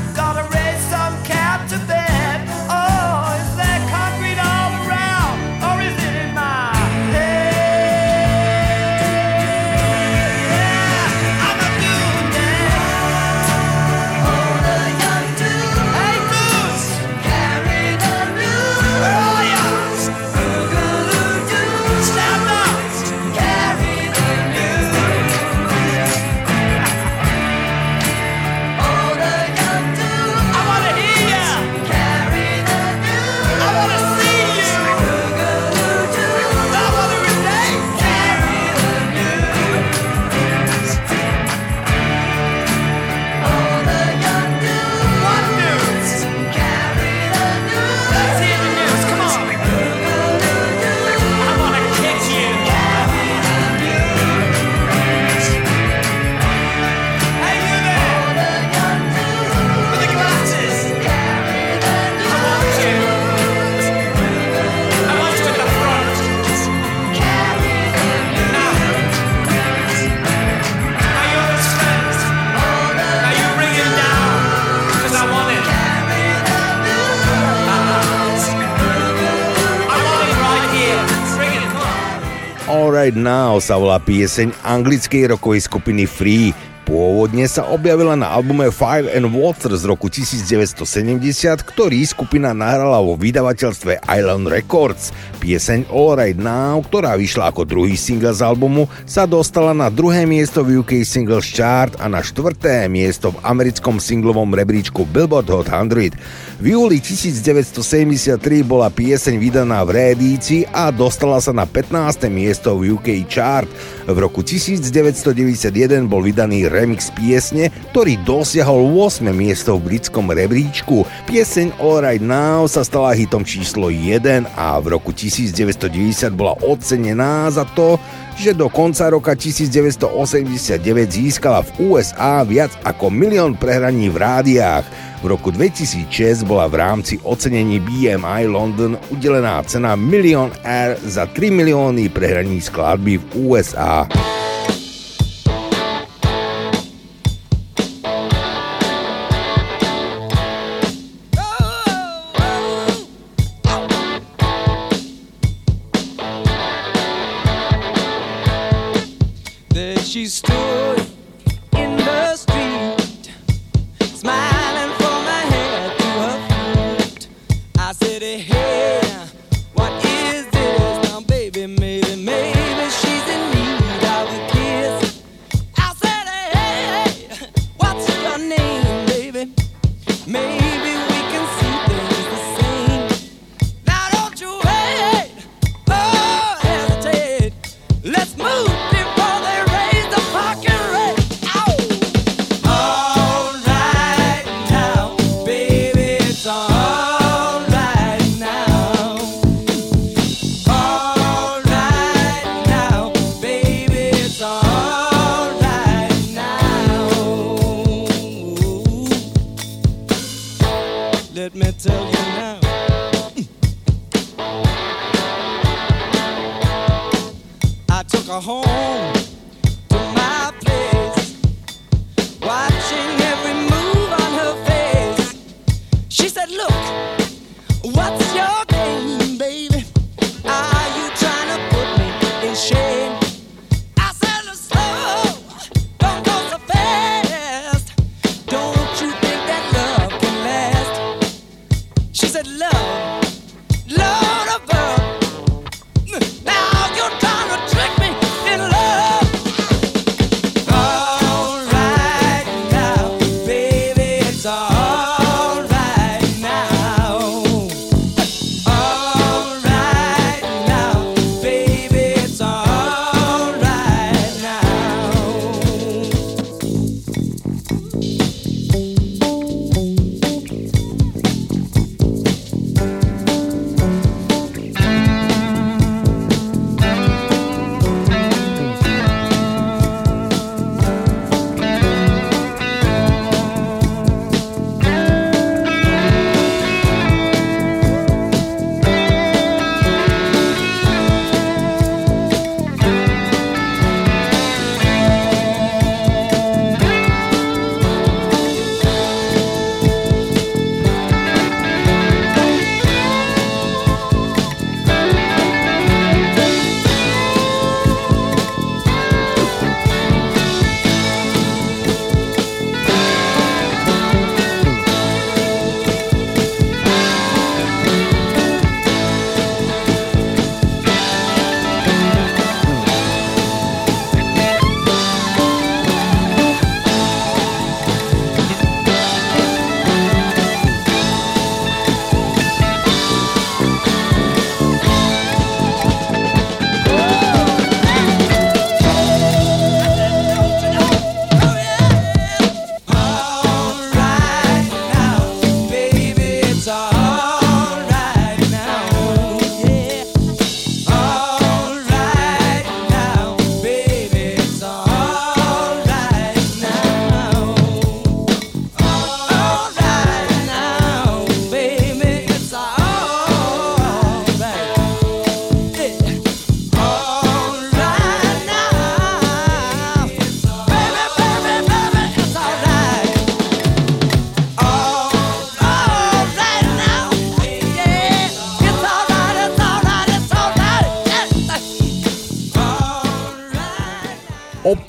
[83.56, 86.52] Now sa volá pieseň anglickej rokovej skupiny Free.
[86.86, 91.26] Pôvodne sa objavila na albume Fire and Water z roku 1970,
[91.66, 95.10] ktorý skupina nahrala vo vydavateľstve Island Records.
[95.42, 100.62] Pieseň Alright Now, ktorá vyšla ako druhý single z albumu, sa dostala na druhé miesto
[100.62, 106.14] v UK Singles Chart a na štvrté miesto v americkom singlovom rebríčku Billboard Hot 100.
[106.62, 112.30] V júli 1973 bola pieseň vydaná v reedícii a dostala sa na 15.
[112.30, 113.66] miesto v UK Chart.
[114.06, 119.24] V roku 1991 bol vydaný remix piesne, ktorý dosiahol 8.
[119.32, 121.08] miesto v britskom rebríčku.
[121.24, 127.64] Pieseň Alright Now sa stala hitom číslo 1 a v roku 1990 bola ocenená za
[127.72, 127.96] to,
[128.36, 130.76] že do konca roka 1989
[131.08, 134.84] získala v USA viac ako milión prehraní v rádiách.
[135.24, 141.48] V roku 2006 bola v rámci ocenení BMI London udelená cena Million Air za 3
[141.48, 144.04] milióny prehraní skladby v USA.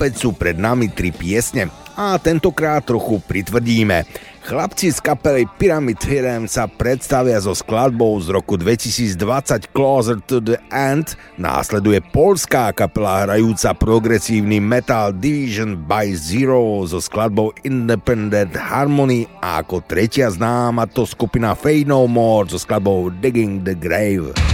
[0.08, 4.08] Opäť sú pred nami tri piesne a tentokrát trochu pritvrdíme.
[4.40, 10.56] Chlapci z kapely Pyramid Theorem sa predstavia so skladbou z roku 2020 Closer to the
[10.72, 11.12] End.
[11.36, 19.84] Následuje polská kapela hrajúca progresívny metal Division by Zero so skladbou Independent Harmony a ako
[19.84, 24.47] tretia známa to skupina Fade No More so skladbou Digging the Grave.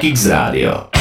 [0.00, 0.99] Geeks Radio.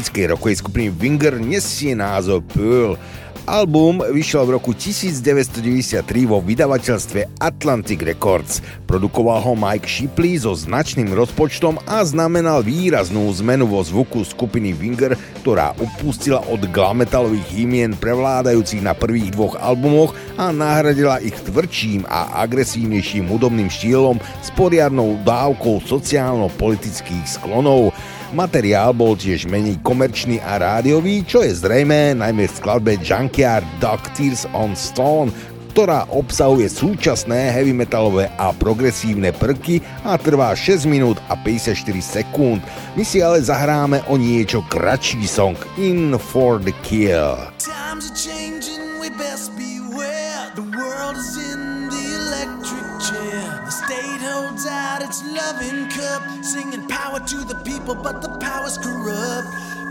[0.00, 2.96] Album americkej rockovej skupiny Winger nesie názov Pearl.
[3.44, 8.64] Album vyšiel v roku 1993 vo vydavateľstve Atlantic Records.
[8.88, 15.20] Produkoval ho Mike Shipley so značným rozpočtom a znamenal výraznú zmenu vo zvuku skupiny Winger,
[15.44, 22.40] ktorá upustila od glametalových hymien prevládajúcich na prvých dvoch albumoch a nahradila ich tvrdším a
[22.40, 27.92] agresívnejším hudobným štýlom s poriadnou dávkou sociálno-politických sklonov.
[28.30, 33.98] Materiál bol tiež menej komerčný a rádiový, čo je zrejmé najmä v skladbe Junkyard Dog
[34.14, 35.34] Tears on Stone,
[35.74, 42.62] ktorá obsahuje súčasné heavy metalové a progresívne prvky a trvá 6 minút a 54 sekúnd.
[42.94, 47.34] My si ale zahráme o niečo kratší song In for the Kill.
[47.58, 50.54] Times are changing, we best beware.
[50.54, 53.42] The world is in the electric chair.
[53.66, 58.78] The state holds out its loving cup, singing power to the people, but the power's
[58.78, 59.48] corrupt.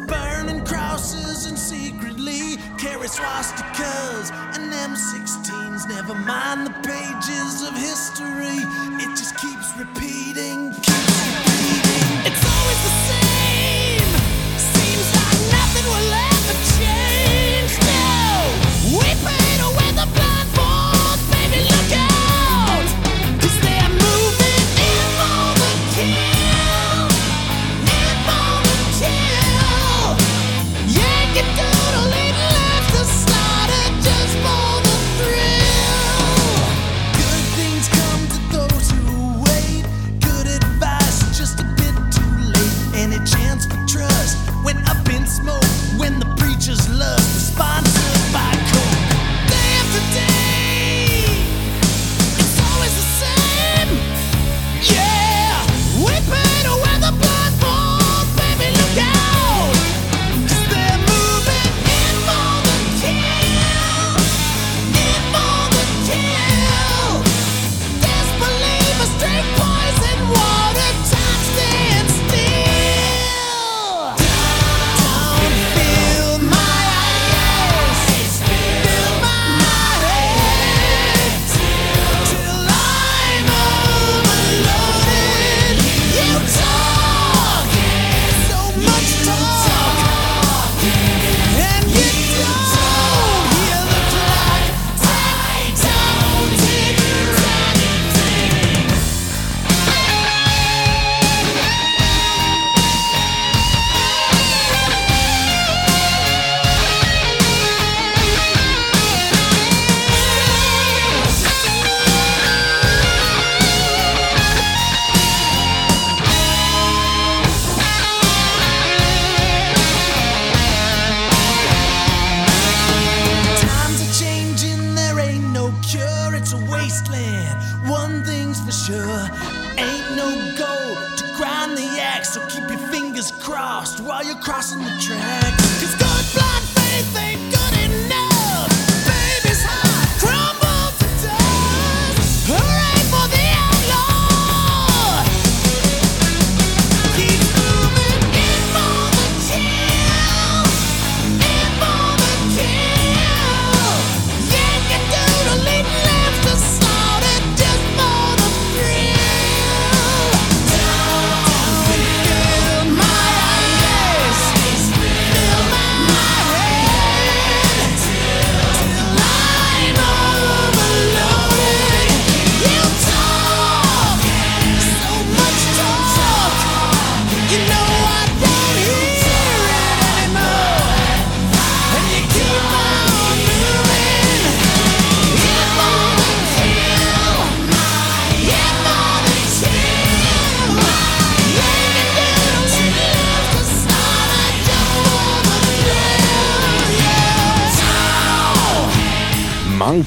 [0.07, 5.87] Burning crosses and secretly carry swastikas and M16s.
[5.87, 8.57] Never mind the pages of history,
[9.03, 10.68] it just keeps repeating, keeps repeating.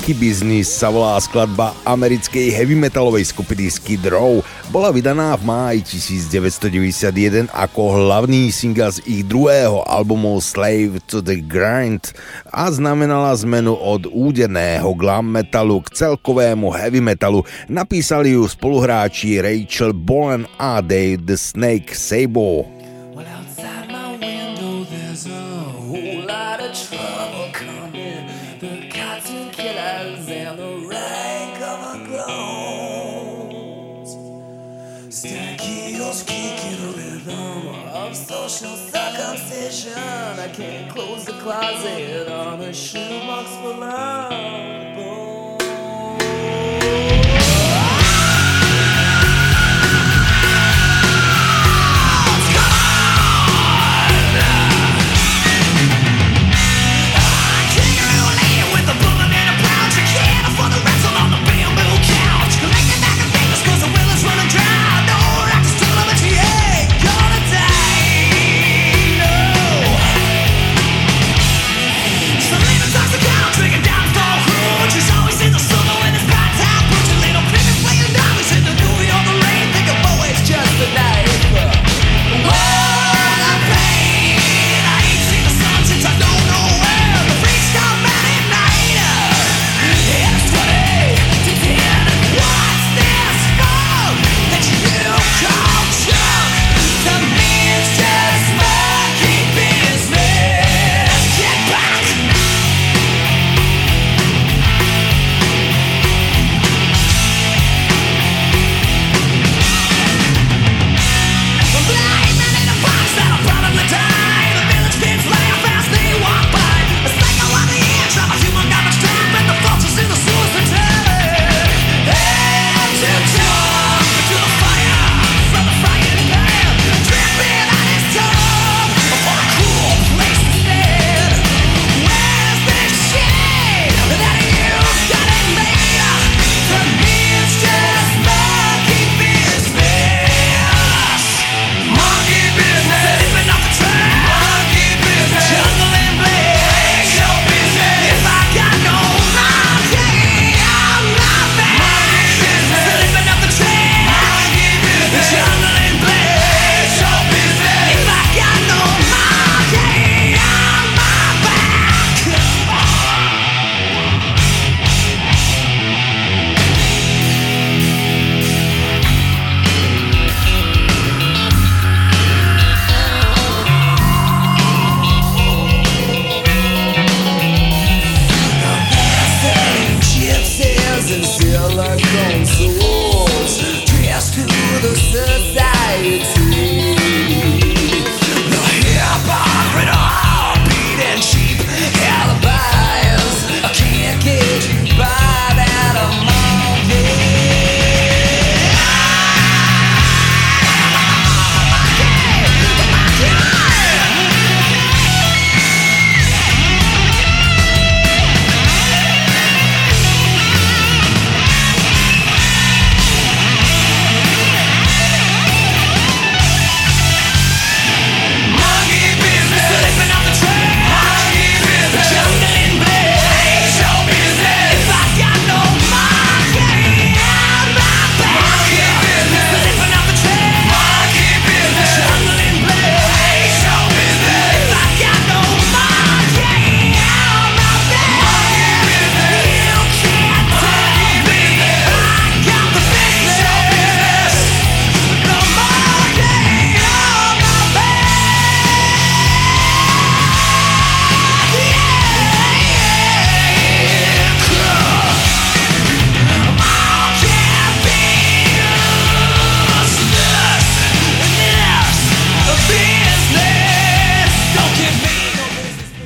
[0.03, 4.43] Monkey Business sa volá skladba americkej heavy metalovej skupiny Skid Row.
[4.75, 11.39] Bola vydaná v máji 1991 ako hlavný single z ich druhého albumu Slave to the
[11.39, 12.19] Grind
[12.51, 17.47] a znamenala zmenu od úderného glam metalu k celkovému heavy metalu.
[17.71, 22.82] Napísali ju spoluhráči Rachel Bolan a Dave the Snake Sabo.
[40.53, 44.82] can't close the closet on a shoebox for love.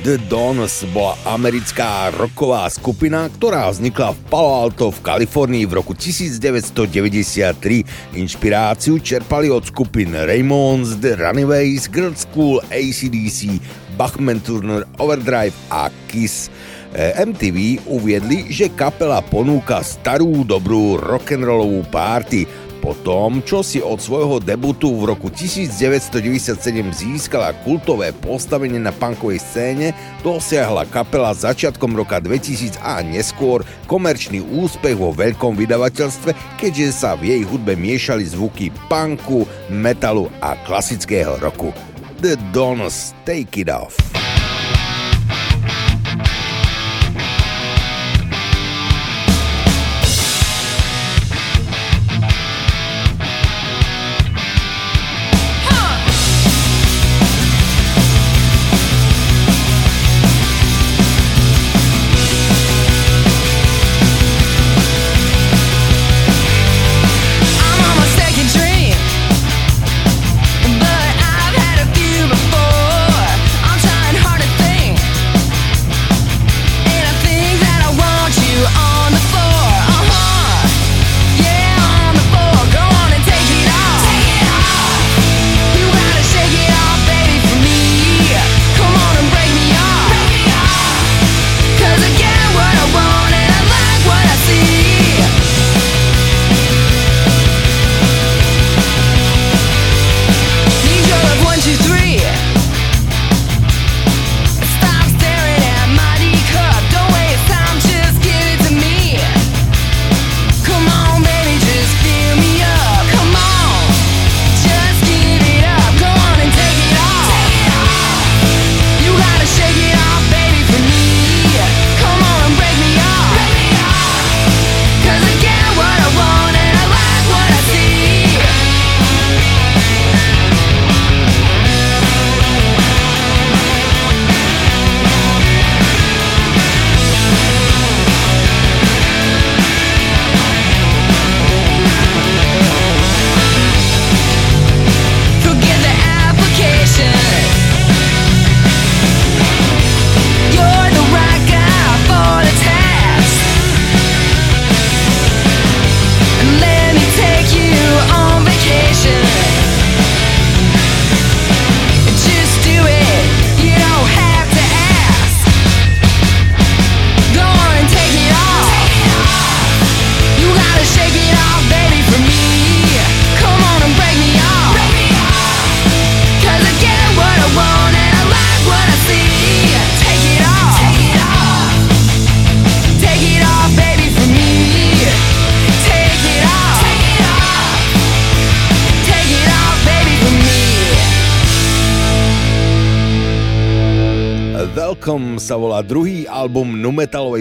[0.07, 5.91] The Dons bola americká rocková skupina, ktorá vznikla v Palo Alto v Kalifornii v roku
[5.91, 8.15] 1993.
[8.15, 13.59] Inšpiráciu čerpali od skupin Raymonds, The Runaways, Girl School, ACDC,
[13.99, 16.47] Bachman Turner Overdrive a Kiss.
[16.95, 22.47] Eh, MTV uviedli, že kapela ponúka starú dobrú rock'n'rollovú párty
[22.87, 26.55] po tom, čo si od svojho debutu v roku 1997
[26.95, 29.91] získala kultové postavenie na punkovej scéne,
[30.23, 37.35] dosiahla kapela začiatkom roka 2000 a neskôr komerčný úspech vo veľkom vydavateľstve, keďže sa v
[37.35, 41.75] jej hudbe miešali zvuky punku, metalu a klasického roku.
[42.23, 44.16] The Dons Take It Off.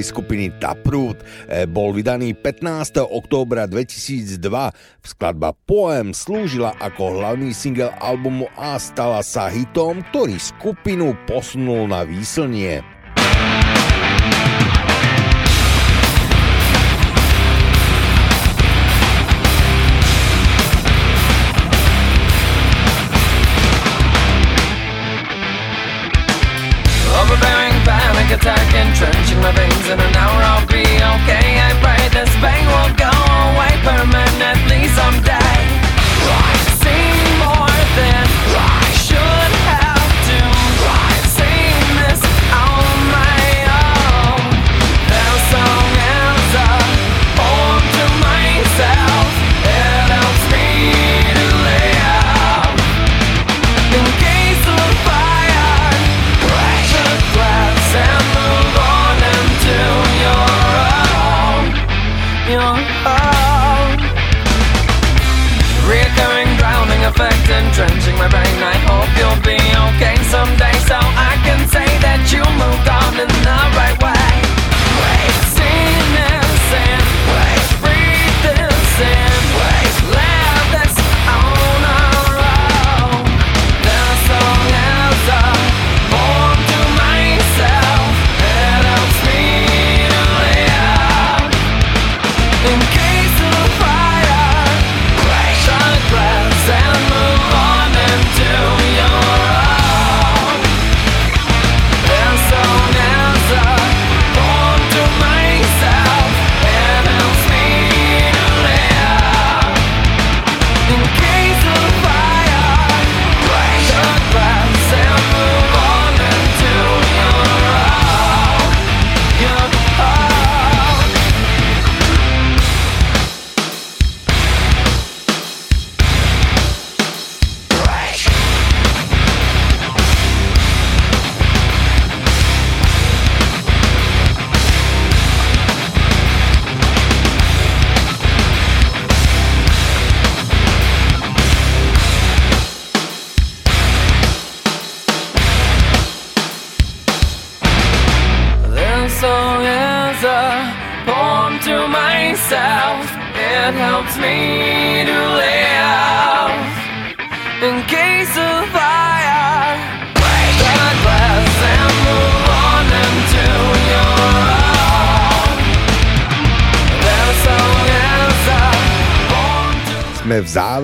[0.06, 1.18] Skupiny Taproot.
[1.50, 3.02] E, bol vydaný 15.
[3.02, 4.38] októbra 2002.
[5.02, 12.06] Skladba Poem slúžila ako hlavný single albumu a stala sa hitom, ktorý skupinu posunul na
[12.06, 12.95] výslnie.
[29.52, 30.42] My in an hour.
[30.42, 31.35] I'll be okay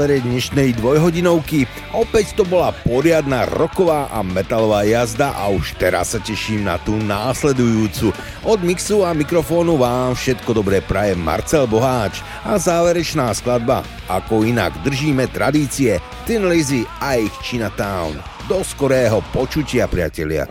[0.02, 1.62] závere dnešnej dvojhodinovky.
[1.94, 6.98] Opäť to bola poriadna roková a metalová jazda a už teraz sa teším na tú
[6.98, 8.10] následujúcu.
[8.42, 13.86] Od mixu a mikrofónu vám všetko dobré praje Marcel Boháč a záverečná skladba.
[14.10, 18.18] Ako inak držíme tradície Tin Lizzy a ich Chinatown.
[18.50, 20.50] Do skorého počutia, priatelia.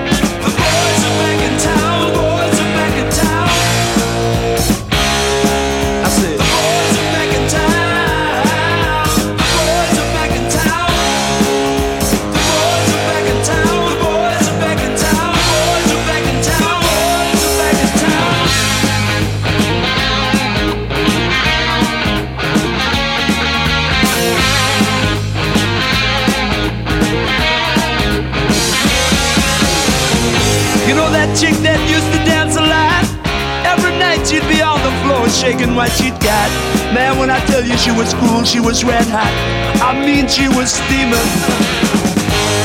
[38.83, 39.33] Red hot.
[39.81, 41.29] I mean, she was steaming.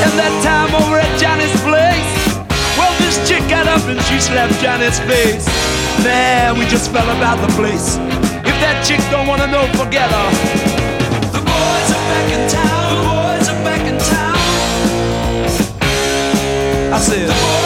[0.04, 2.12] And that time over at Johnny's place,
[2.76, 5.46] well, this chick got up and she slapped Johnny's face.
[6.04, 7.96] Man, we just fell about the place.
[8.44, 10.28] If that chick don't wanna know, forget her.
[11.32, 12.88] The boys are back in town.
[12.92, 14.36] The boys are back in town.
[16.92, 17.65] I said,